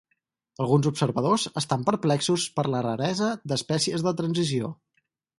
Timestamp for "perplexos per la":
1.89-2.81